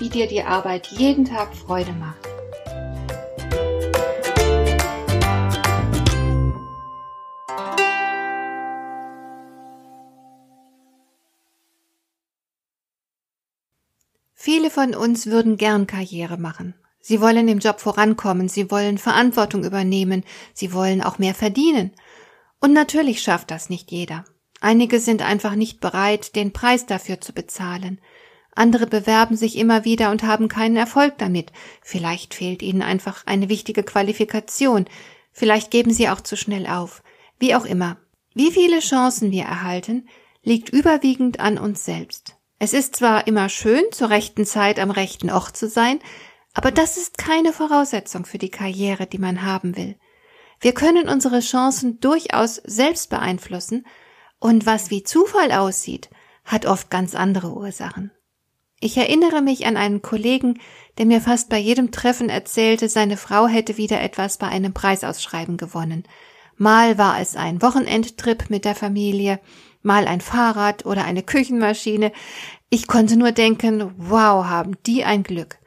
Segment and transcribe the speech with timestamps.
[0.00, 2.26] wie dir die Arbeit jeden Tag Freude macht.
[14.34, 16.74] Viele von uns würden gern Karriere machen.
[17.02, 21.92] Sie wollen im Job vorankommen, sie wollen Verantwortung übernehmen, sie wollen auch mehr verdienen.
[22.58, 24.24] Und natürlich schafft das nicht jeder.
[24.60, 28.00] Einige sind einfach nicht bereit, den Preis dafür zu bezahlen.
[28.54, 31.52] Andere bewerben sich immer wieder und haben keinen Erfolg damit.
[31.82, 34.86] Vielleicht fehlt ihnen einfach eine wichtige Qualifikation.
[35.32, 37.02] Vielleicht geben sie auch zu schnell auf.
[37.38, 37.96] Wie auch immer.
[38.34, 40.08] Wie viele Chancen wir erhalten,
[40.42, 42.36] liegt überwiegend an uns selbst.
[42.58, 45.98] Es ist zwar immer schön, zur rechten Zeit am rechten Ort zu sein,
[46.52, 49.96] aber das ist keine Voraussetzung für die Karriere, die man haben will.
[50.60, 53.86] Wir können unsere Chancen durchaus selbst beeinflussen,
[54.38, 56.10] und was wie Zufall aussieht,
[56.44, 58.10] hat oft ganz andere Ursachen.
[58.82, 60.58] Ich erinnere mich an einen Kollegen,
[60.96, 65.58] der mir fast bei jedem Treffen erzählte, seine Frau hätte wieder etwas bei einem Preisausschreiben
[65.58, 66.04] gewonnen.
[66.56, 69.38] Mal war es ein Wochenendtrip mit der Familie,
[69.82, 72.10] mal ein Fahrrad oder eine Küchenmaschine.
[72.70, 75.58] Ich konnte nur denken, wow, haben die ein Glück.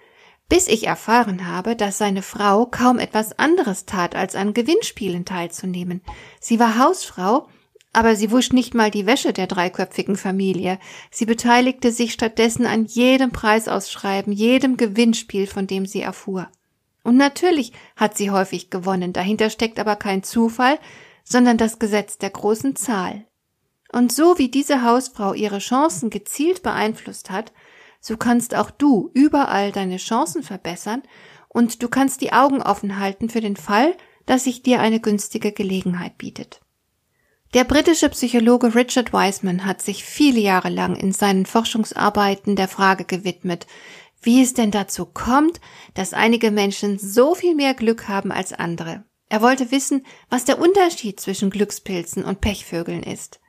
[0.50, 6.02] Bis ich erfahren habe, dass seine Frau kaum etwas anderes tat, als an Gewinnspielen teilzunehmen.
[6.40, 7.48] Sie war Hausfrau
[7.94, 10.80] aber sie wusch nicht mal die Wäsche der dreiköpfigen Familie.
[11.12, 16.50] Sie beteiligte sich stattdessen an jedem Preisausschreiben, jedem Gewinnspiel, von dem sie erfuhr.
[17.04, 20.80] Und natürlich hat sie häufig gewonnen, dahinter steckt aber kein Zufall,
[21.24, 23.26] sondern das Gesetz der großen Zahl.
[23.92, 27.54] Und so wie diese Hausfrau ihre Chancen gezielt beeinflusst hat,
[28.00, 31.04] so kannst auch du überall deine Chancen verbessern
[31.48, 33.96] und du kannst die Augen offen halten für den Fall,
[34.26, 36.63] dass sich dir eine günstige Gelegenheit bietet.
[37.54, 43.06] Der britische Psychologe Richard Wiseman hat sich viele Jahre lang in seinen Forschungsarbeiten der Frage
[43.06, 43.68] gewidmet,
[44.24, 45.62] wie es denn dazu kommt,
[45.94, 49.04] dass einige Menschen so viel mehr Glück haben als andere.
[49.30, 53.40] Er wollte wissen, was der Unterschied zwischen Glückspilzen und Pechvögeln ist.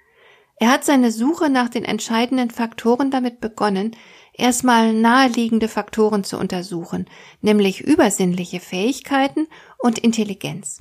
[0.57, 3.97] Er hat seine Suche nach den entscheidenden Faktoren damit begonnen,
[4.35, 7.07] erstmal naheliegende Faktoren zu untersuchen,
[7.41, 9.49] nämlich übersinnliche Fähigkeiten
[9.79, 10.79] und Intelligenz.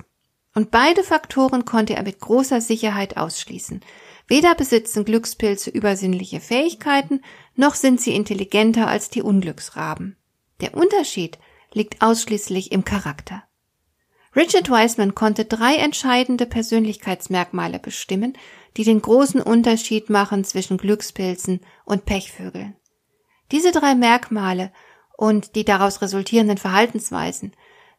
[0.54, 3.80] Und beide Faktoren konnte er mit großer Sicherheit ausschließen.
[4.28, 7.20] Weder besitzen Glückspilze übersinnliche Fähigkeiten,
[7.56, 10.16] noch sind sie intelligenter als die Unglücksraben.
[10.60, 11.38] Der Unterschied
[11.72, 13.42] liegt ausschließlich im Charakter.
[14.36, 18.36] Richard Wiseman konnte drei entscheidende Persönlichkeitsmerkmale bestimmen,
[18.76, 22.74] die den großen Unterschied machen zwischen Glückspilzen und Pechvögeln.
[23.52, 24.72] Diese drei Merkmale
[25.16, 27.52] und die daraus resultierenden Verhaltensweisen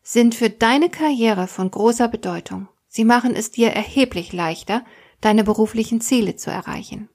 [0.07, 2.69] sind für deine Karriere von großer Bedeutung.
[2.87, 4.85] Sie machen es dir erheblich leichter,
[5.19, 7.09] deine beruflichen Ziele zu erreichen.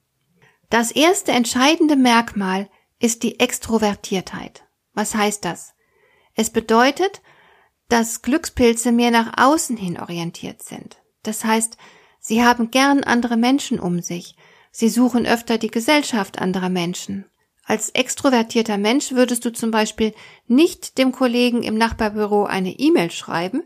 [0.69, 2.69] Das erste entscheidende Merkmal
[2.99, 4.63] ist die Extrovertiertheit.
[4.93, 5.73] Was heißt das?
[6.35, 7.21] Es bedeutet,
[7.87, 10.97] dass Glückspilze mehr nach außen hin orientiert sind.
[11.23, 11.77] Das heißt,
[12.19, 14.35] sie haben gern andere Menschen um sich.
[14.71, 17.30] Sie suchen öfter die Gesellschaft anderer Menschen.
[17.71, 20.13] Als extrovertierter Mensch würdest du zum Beispiel
[20.45, 23.63] nicht dem Kollegen im Nachbarbüro eine E-Mail schreiben,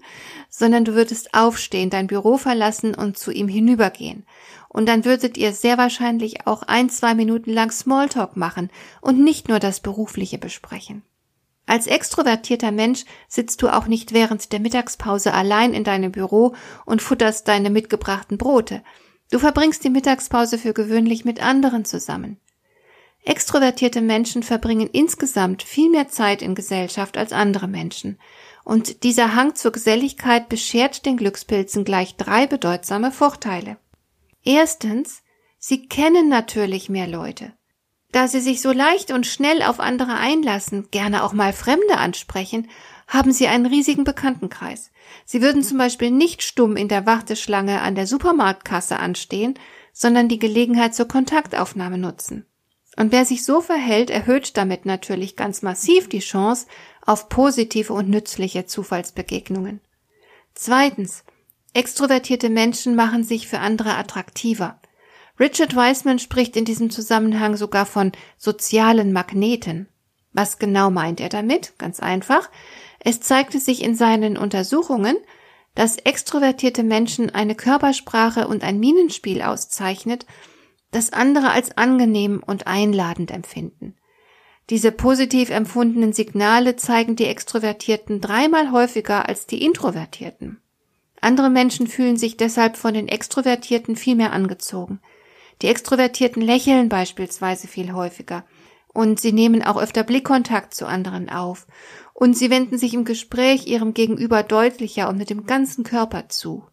[0.48, 4.28] sondern du würdest aufstehen, dein Büro verlassen und zu ihm hinübergehen.
[4.70, 8.70] Und dann würdet ihr sehr wahrscheinlich auch ein, zwei Minuten lang Smalltalk machen
[9.02, 11.02] und nicht nur das Berufliche besprechen.
[11.66, 16.54] Als extrovertierter Mensch sitzt du auch nicht während der Mittagspause allein in deinem Büro
[16.86, 18.84] und futterst deine mitgebrachten Brote.
[19.32, 22.40] Du verbringst die Mittagspause für gewöhnlich mit anderen zusammen.
[23.26, 28.20] Extrovertierte Menschen verbringen insgesamt viel mehr Zeit in Gesellschaft als andere Menschen.
[28.64, 33.78] Und dieser Hang zur Geselligkeit beschert den Glückspilzen gleich drei bedeutsame Vorteile.
[34.44, 35.24] Erstens,
[35.58, 37.54] sie kennen natürlich mehr Leute.
[38.12, 42.70] Da sie sich so leicht und schnell auf andere einlassen, gerne auch mal Fremde ansprechen,
[43.08, 44.92] haben sie einen riesigen Bekanntenkreis.
[45.26, 49.56] Sie würden zum Beispiel nicht stumm in der Warteschlange an der Supermarktkasse anstehen,
[49.94, 52.46] sondern die Gelegenheit zur Kontaktaufnahme nutzen.
[52.98, 56.68] Und wer sich so verhält, erhöht damit natürlich ganz massiv die Chance
[57.06, 59.82] auf positive und nützliche Zufallsbegegnungen.
[60.54, 61.24] Zweitens.
[61.74, 64.80] Extrovertierte Menschen machen sich für andere attraktiver.
[65.38, 69.90] Richard Wiseman spricht in diesem Zusammenhang sogar von sozialen Magneten.
[70.32, 71.74] Was genau meint er damit?
[71.78, 72.50] Ganz einfach.
[73.00, 75.18] Es zeigte sich in seinen Untersuchungen,
[75.76, 80.26] dass extrovertierte Menschen eine Körpersprache und ein Minenspiel auszeichnet,
[80.96, 83.96] das andere als angenehm und einladend empfinden.
[84.70, 90.62] Diese positiv empfundenen Signale zeigen die Extrovertierten dreimal häufiger als die Introvertierten.
[91.20, 95.02] Andere Menschen fühlen sich deshalb von den Extrovertierten viel mehr angezogen.
[95.62, 98.46] Die Extrovertierten lächeln beispielsweise viel häufiger
[98.94, 101.68] und sie nehmen auch öfter Blickkontakt zu anderen auf
[102.14, 106.66] und sie wenden sich im Gespräch ihrem Gegenüber deutlicher und mit dem ganzen Körper zu.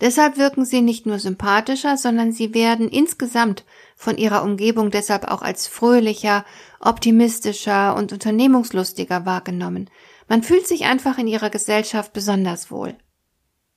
[0.00, 3.64] Deshalb wirken sie nicht nur sympathischer, sondern sie werden insgesamt
[3.96, 6.46] von ihrer Umgebung deshalb auch als fröhlicher,
[6.80, 9.90] optimistischer und unternehmungslustiger wahrgenommen.
[10.26, 12.96] Man fühlt sich einfach in ihrer Gesellschaft besonders wohl.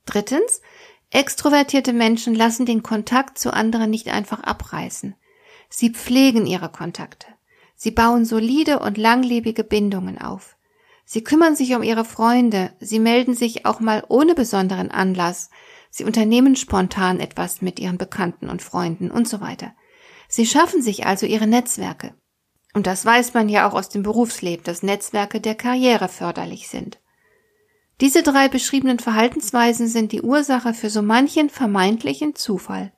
[0.06, 0.62] Drittens,
[1.10, 5.14] extrovertierte Menschen lassen den Kontakt zu anderen nicht einfach abreißen.
[5.68, 7.26] Sie pflegen ihre Kontakte.
[7.74, 10.56] Sie bauen solide und langlebige Bindungen auf.
[11.04, 15.50] Sie kümmern sich um ihre Freunde, sie melden sich auch mal ohne besonderen Anlass,
[15.96, 19.76] sie unternehmen spontan etwas mit ihren Bekannten und Freunden und so weiter.
[20.28, 22.14] Sie schaffen sich also ihre Netzwerke.
[22.72, 26.98] Und das weiß man ja auch aus dem Berufsleben, dass Netzwerke der Karriere förderlich sind.
[28.00, 32.92] Diese drei beschriebenen Verhaltensweisen sind die Ursache für so manchen vermeintlichen Zufall.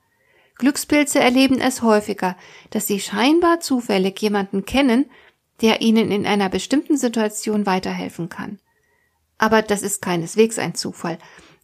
[0.54, 2.34] Glückspilze erleben es häufiger,
[2.70, 5.04] dass sie scheinbar zufällig jemanden kennen,
[5.60, 8.58] der ihnen in einer bestimmten Situation weiterhelfen kann.
[9.37, 11.19] Aber das ist keineswegs ein Zufall.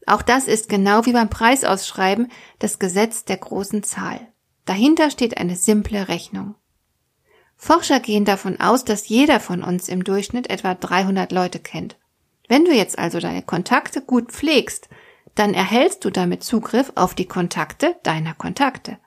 [0.06, 4.20] Auch das ist genau wie beim Preisausschreiben das Gesetz der großen Zahl.
[4.64, 6.54] Dahinter steht eine simple Rechnung.
[7.56, 11.96] Forscher gehen davon aus, dass jeder von uns im Durchschnitt etwa 300 Leute kennt.
[12.48, 14.88] Wenn du jetzt also deine Kontakte gut pflegst,
[15.34, 18.98] dann erhältst du damit Zugriff auf die Kontakte deiner Kontakte.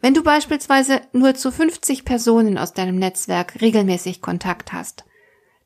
[0.00, 5.04] Wenn du beispielsweise nur zu 50 Personen aus deinem Netzwerk regelmäßig Kontakt hast,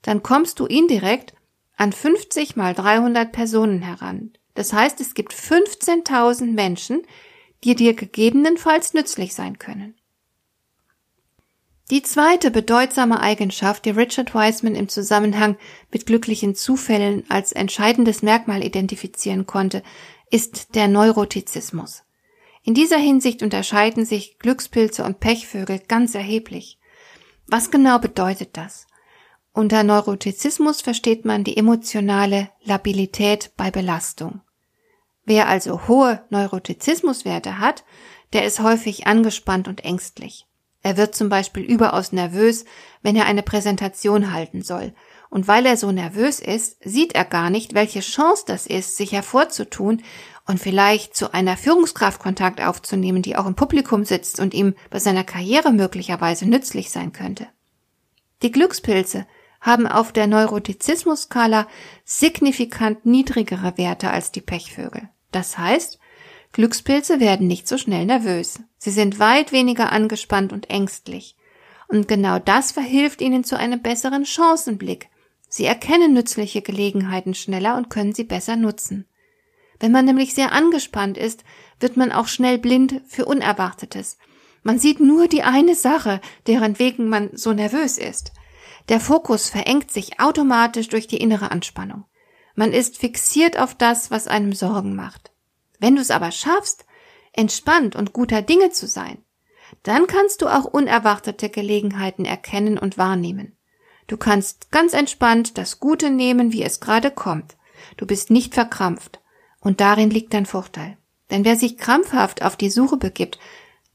[0.02, 1.34] dann kommst du indirekt
[1.76, 4.32] an 50 mal 300 Personen heran.
[4.56, 7.02] Das heißt, es gibt 15.000 Menschen,
[7.62, 9.94] die dir gegebenenfalls nützlich sein können.
[11.90, 15.56] Die zweite bedeutsame Eigenschaft, die Richard Wiseman im Zusammenhang
[15.92, 19.84] mit glücklichen Zufällen als entscheidendes Merkmal identifizieren konnte,
[20.30, 22.02] ist der Neurotizismus.
[22.64, 26.80] In dieser Hinsicht unterscheiden sich Glückspilze und Pechvögel ganz erheblich.
[27.46, 28.88] Was genau bedeutet das?
[29.52, 34.40] Unter Neurotizismus versteht man die emotionale Labilität bei Belastung.
[35.26, 37.84] Wer also hohe Neurotizismuswerte hat,
[38.32, 40.46] der ist häufig angespannt und ängstlich.
[40.82, 42.64] Er wird zum Beispiel überaus nervös,
[43.02, 44.94] wenn er eine Präsentation halten soll.
[45.28, 49.10] Und weil er so nervös ist, sieht er gar nicht, welche Chance das ist, sich
[49.10, 50.04] hervorzutun
[50.46, 55.00] und vielleicht zu einer Führungskraft Kontakt aufzunehmen, die auch im Publikum sitzt und ihm bei
[55.00, 57.48] seiner Karriere möglicherweise nützlich sein könnte.
[58.42, 59.26] Die Glückspilze
[59.60, 61.66] haben auf der Neurotizismus-Skala
[62.04, 65.08] signifikant niedrigere Werte als die Pechvögel.
[65.32, 65.98] Das heißt,
[66.52, 68.60] Glückspilze werden nicht so schnell nervös.
[68.78, 71.36] Sie sind weit weniger angespannt und ängstlich.
[71.88, 75.08] Und genau das verhilft ihnen zu einem besseren Chancenblick.
[75.48, 79.06] Sie erkennen nützliche Gelegenheiten schneller und können sie besser nutzen.
[79.78, 81.44] Wenn man nämlich sehr angespannt ist,
[81.80, 84.18] wird man auch schnell blind für Unerwartetes.
[84.62, 88.32] Man sieht nur die eine Sache, deren wegen man so nervös ist.
[88.88, 92.04] Der Fokus verengt sich automatisch durch die innere Anspannung.
[92.56, 95.30] Man ist fixiert auf das, was einem Sorgen macht.
[95.78, 96.86] Wenn du es aber schaffst,
[97.32, 99.18] entspannt und guter Dinge zu sein,
[99.82, 103.56] dann kannst du auch unerwartete Gelegenheiten erkennen und wahrnehmen.
[104.06, 107.56] Du kannst ganz entspannt das Gute nehmen, wie es gerade kommt.
[107.96, 109.20] Du bist nicht verkrampft.
[109.60, 110.96] Und darin liegt dein Vorteil.
[111.30, 113.38] Denn wer sich krampfhaft auf die Suche begibt,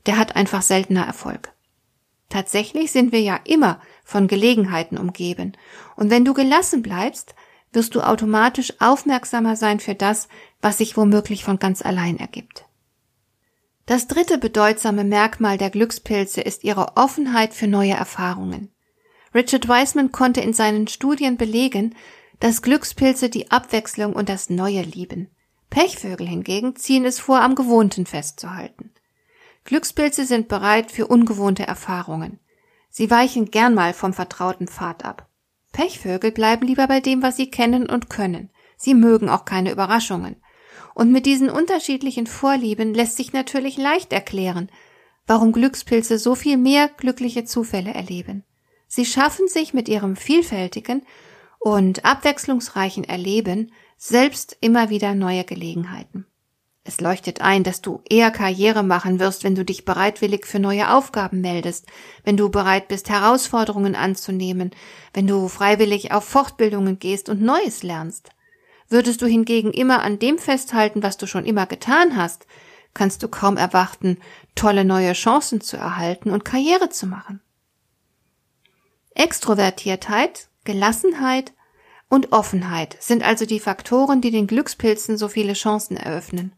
[0.06, 1.53] der hat einfach seltener Erfolg.
[2.30, 5.53] Tatsächlich sind wir ja immer von Gelegenheiten umgeben.
[5.96, 7.36] Und wenn du gelassen bleibst,
[7.72, 10.28] wirst du automatisch aufmerksamer sein für das,
[10.62, 12.66] was sich womöglich von ganz allein ergibt.
[13.86, 18.72] Das dritte bedeutsame Merkmal der Glückspilze ist ihre Offenheit für neue Erfahrungen.
[19.34, 21.96] Richard Wiseman konnte in seinen Studien belegen,
[22.40, 25.30] dass Glückspilze die Abwechslung und das Neue lieben.
[25.70, 28.92] Pechvögel hingegen ziehen es vor, am Gewohnten festzuhalten.
[29.63, 32.40] Glückspilze sind bereit für ungewohnte Erfahrungen.
[32.90, 35.30] Sie weichen gern mal vom vertrauten Pfad ab.
[35.72, 38.50] Pechvögel bleiben lieber bei dem, was sie kennen und können.
[38.78, 40.36] Sie mögen auch keine Überraschungen.
[40.94, 44.70] Und mit diesen unterschiedlichen Vorlieben lässt sich natürlich leicht erklären,
[45.28, 48.44] warum Glückspilze so viel mehr glückliche Zufälle erleben.
[48.88, 51.04] Sie schaffen sich mit ihrem vielfältigen
[51.60, 56.25] und abwechslungsreichen Erleben selbst immer wieder neue Gelegenheiten.
[56.84, 60.92] Es leuchtet ein, dass du eher Karriere machen wirst, wenn du dich bereitwillig für neue
[60.92, 61.86] Aufgaben meldest,
[62.24, 64.72] wenn du bereit bist, Herausforderungen anzunehmen,
[65.14, 68.32] wenn du freiwillig auf Fortbildungen gehst und Neues lernst.
[68.90, 72.48] Würdest du hingegen immer an dem festhalten, was du schon immer getan hast,
[72.94, 74.18] kannst du kaum erwarten,
[74.56, 77.42] tolle neue Chancen zu erhalten und Karriere zu machen.
[79.14, 81.54] Extrovertiertheit, Gelassenheit
[82.10, 86.54] und Offenheit sind also die Faktoren, die den Glückspilzen so viele Chancen eröffnen.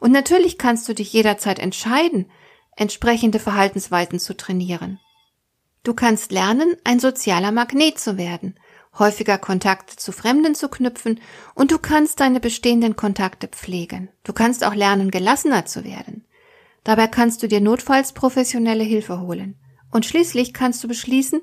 [0.00, 2.30] Und natürlich kannst du dich jederzeit entscheiden,
[2.76, 5.00] entsprechende Verhaltensweisen zu trainieren.
[5.82, 8.58] Du kannst lernen, ein sozialer Magnet zu werden,
[8.98, 11.20] häufiger Kontakte zu Fremden zu knüpfen
[11.54, 14.08] und du kannst deine bestehenden Kontakte pflegen.
[14.22, 16.24] Du kannst auch lernen, gelassener zu werden.
[16.84, 19.56] Dabei kannst du dir notfalls professionelle Hilfe holen.
[19.90, 21.40] Und schließlich kannst du beschließen,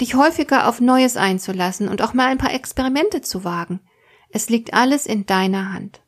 [0.00, 3.80] dich häufiger auf Neues einzulassen und auch mal ein paar Experimente zu wagen.
[4.30, 6.00] Es liegt alles in deiner Hand.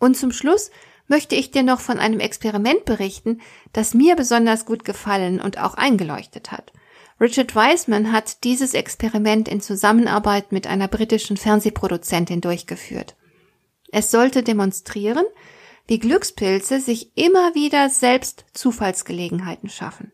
[0.00, 0.72] Und zum Schluss
[1.06, 3.40] möchte ich dir noch von einem Experiment berichten,
[3.72, 6.72] das mir besonders gut gefallen und auch eingeleuchtet hat.
[7.20, 13.14] Richard Wiseman hat dieses Experiment in Zusammenarbeit mit einer britischen Fernsehproduzentin durchgeführt.
[13.92, 15.26] Es sollte demonstrieren,
[15.86, 20.12] wie Glückspilze sich immer wieder selbst Zufallsgelegenheiten schaffen.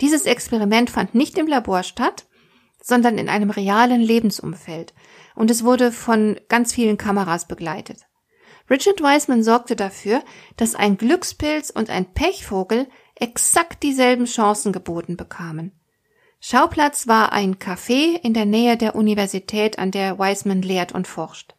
[0.00, 2.26] Dieses Experiment fand nicht im Labor statt,
[2.82, 4.94] sondern in einem realen Lebensumfeld
[5.34, 8.07] und es wurde von ganz vielen Kameras begleitet.
[8.70, 10.22] Richard Wiseman sorgte dafür,
[10.56, 15.72] dass ein Glückspilz und ein Pechvogel exakt dieselben Chancen geboten bekamen.
[16.40, 21.54] Schauplatz war ein Café in der Nähe der Universität, an der Wiseman lehrt und forscht.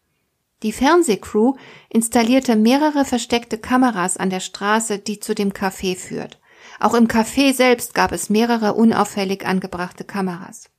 [0.63, 1.55] Die Fernsehcrew
[1.89, 6.39] installierte mehrere versteckte Kameras an der Straße, die zu dem Café führt.
[6.79, 10.69] Auch im Café selbst gab es mehrere unauffällig angebrachte Kameras.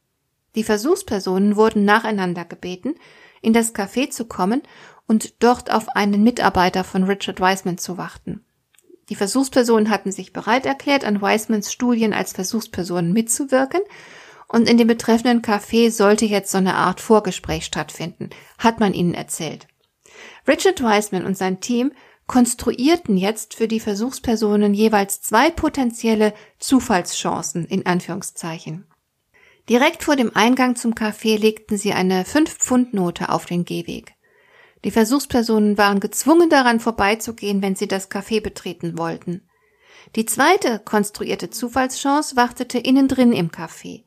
[0.54, 2.94] Die Versuchspersonen wurden nacheinander gebeten,
[3.42, 4.62] in das Café zu kommen
[5.10, 8.44] und dort auf einen Mitarbeiter von Richard Wiseman zu warten.
[9.08, 13.80] Die Versuchspersonen hatten sich bereit erklärt, an Wisemans Studien als Versuchspersonen mitzuwirken,
[14.46, 19.12] und in dem betreffenden Café sollte jetzt so eine Art Vorgespräch stattfinden, hat man ihnen
[19.12, 19.66] erzählt.
[20.46, 21.90] Richard Wiseman und sein Team
[22.28, 28.86] konstruierten jetzt für die Versuchspersonen jeweils zwei potenzielle Zufallschancen in Anführungszeichen.
[29.68, 34.14] Direkt vor dem Eingang zum Café legten sie eine 5-Pfund-Note auf den Gehweg.
[34.84, 39.48] Die Versuchspersonen waren gezwungen daran vorbeizugehen, wenn sie das Café betreten wollten.
[40.16, 44.04] Die zweite konstruierte Zufallschance wartete innen drin im Café.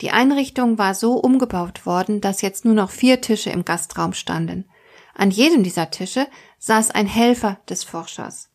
[0.00, 4.68] Die Einrichtung war so umgebaut worden, dass jetzt nur noch vier Tische im Gastraum standen.
[5.14, 6.26] An jedem dieser Tische
[6.58, 8.50] saß ein Helfer des Forschers.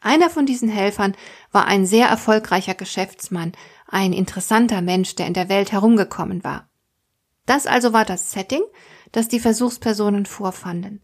[0.00, 1.16] Einer von diesen Helfern
[1.50, 3.52] war ein sehr erfolgreicher Geschäftsmann,
[3.88, 6.68] ein interessanter Mensch, der in der Welt herumgekommen war.
[7.46, 8.62] Das also war das Setting,
[9.12, 11.02] das die Versuchspersonen vorfanden.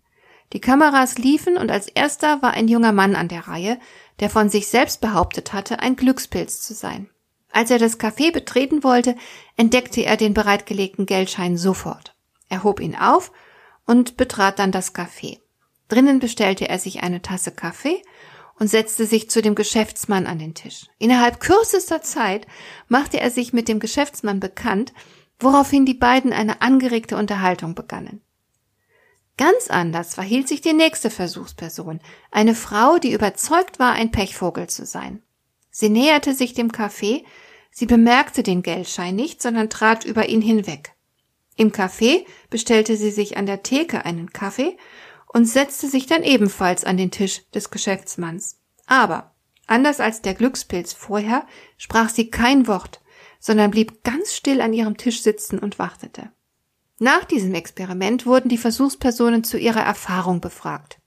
[0.53, 3.79] Die Kameras liefen und als erster war ein junger Mann an der Reihe,
[4.21, 7.09] der von sich selbst behauptet hatte, ein Glückspilz zu sein.
[7.51, 9.17] Als er das Café betreten wollte,
[9.57, 12.15] entdeckte er den bereitgelegten Geldschein sofort.
[12.49, 13.33] Er hob ihn auf
[13.87, 15.41] und betrat dann das Café.
[15.89, 18.03] Drinnen bestellte er sich eine Tasse Kaffee
[18.59, 20.87] und setzte sich zu dem Geschäftsmann an den Tisch.
[20.99, 22.47] Innerhalb kürzester Zeit
[22.89, 24.93] machte er sich mit dem Geschäftsmann bekannt,
[25.43, 28.23] woraufhin die beiden eine angeregte Unterhaltung begannen.
[29.37, 34.85] Ganz anders verhielt sich die nächste Versuchsperson, eine Frau, die überzeugt war, ein Pechvogel zu
[34.85, 35.23] sein.
[35.71, 37.25] Sie näherte sich dem Café,
[37.71, 40.95] sie bemerkte den Geldschein nicht, sondern trat über ihn hinweg.
[41.57, 44.77] Im Café bestellte sie sich an der Theke einen Kaffee
[45.27, 48.59] und setzte sich dann ebenfalls an den Tisch des Geschäftsmanns.
[48.87, 49.35] Aber,
[49.67, 51.47] anders als der Glückspilz vorher,
[51.79, 53.02] sprach sie kein Wort,
[53.43, 56.31] sondern blieb ganz still an ihrem Tisch sitzen und wartete.
[57.01, 60.99] Nach diesem Experiment wurden die Versuchspersonen zu ihrer Erfahrung befragt.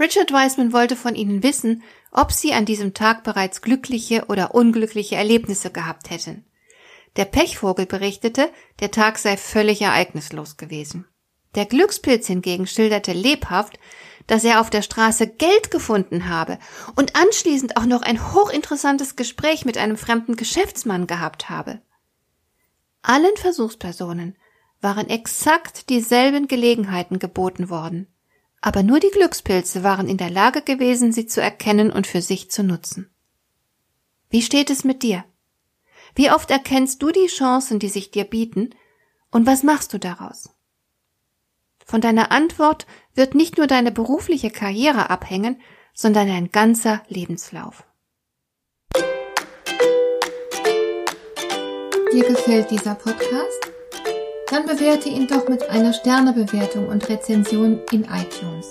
[0.00, 5.16] Richard Wiseman wollte von ihnen wissen, ob sie an diesem Tag bereits glückliche oder unglückliche
[5.16, 6.46] Erlebnisse gehabt hätten.
[7.16, 8.50] Der Pechvogel berichtete,
[8.80, 11.06] der Tag sei völlig ereignislos gewesen.
[11.54, 13.78] Der Glückspilz hingegen schilderte lebhaft,
[14.26, 16.58] dass er auf der Straße Geld gefunden habe
[16.96, 21.80] und anschließend auch noch ein hochinteressantes Gespräch mit einem fremden Geschäftsmann gehabt habe.
[23.02, 24.36] Allen Versuchspersonen
[24.80, 28.06] waren exakt dieselben Gelegenheiten geboten worden,
[28.60, 32.50] aber nur die Glückspilze waren in der Lage gewesen, sie zu erkennen und für sich
[32.50, 33.10] zu nutzen.
[34.30, 35.24] Wie steht es mit dir?
[36.14, 38.70] Wie oft erkennst du die Chancen, die sich dir bieten,
[39.30, 40.48] und was machst du daraus?
[41.84, 45.60] Von deiner Antwort wird nicht nur deine berufliche Karriere abhängen,
[45.94, 47.84] sondern dein ganzer Lebenslauf.
[52.12, 53.70] Dir gefällt dieser Podcast?
[54.50, 58.70] Dann bewerte ihn doch mit einer Sternebewertung und Rezension in iTunes.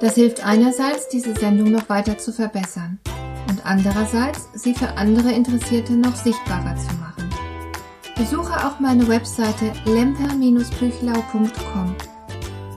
[0.00, 3.00] Das hilft einerseits, diese Sendung noch weiter zu verbessern
[3.48, 7.30] und andererseits, sie für andere Interessierte noch sichtbarer zu machen.
[8.16, 11.96] Besuche auch meine Webseite lemper-büchlau.com.